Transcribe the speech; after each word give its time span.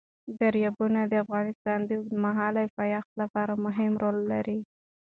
دریابونه 0.39 0.99
د 1.07 1.13
افغانستان 1.25 1.79
د 1.85 1.89
اوږدمهاله 1.97 2.63
پایښت 2.77 3.11
لپاره 3.21 3.53
مهم 3.65 3.91
رول 4.03 4.17
لري. 4.31 4.59